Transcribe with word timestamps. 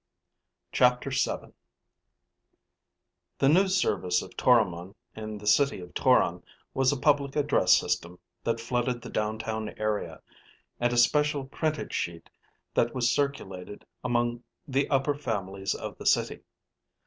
CHAPTER 0.71 1.11
VII 1.11 1.53
The 3.37 3.49
news 3.49 3.77
service 3.77 4.23
of 4.23 4.35
Toromon 4.35 4.95
in 5.15 5.37
the 5.37 5.45
city 5.45 5.79
of 5.79 5.93
Toron 5.93 6.43
was 6.73 6.91
a 6.91 6.97
public 6.97 7.35
address 7.35 7.77
system 7.77 8.17
that 8.43 8.59
flooded 8.59 9.03
the 9.03 9.11
downtown 9.11 9.69
area, 9.77 10.23
and 10.79 10.91
a 10.91 10.97
special 10.97 11.45
printed 11.45 11.93
sheet 11.93 12.31
that 12.73 12.95
was 12.95 13.11
circulated 13.11 13.85
among 14.03 14.43
the 14.67 14.89
upper 14.89 15.13
families 15.13 15.75
of 15.75 15.99
the 15.99 16.07
city. 16.07 16.39